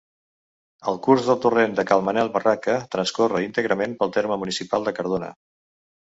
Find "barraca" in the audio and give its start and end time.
2.37-2.77